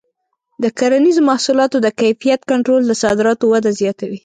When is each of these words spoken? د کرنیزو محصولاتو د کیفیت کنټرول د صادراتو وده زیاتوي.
د 0.63 0.65
کرنیزو 0.79 1.21
محصولاتو 1.29 1.77
د 1.81 1.87
کیفیت 2.01 2.41
کنټرول 2.51 2.81
د 2.87 2.91
صادراتو 3.03 3.45
وده 3.53 3.71
زیاتوي. 3.81 4.19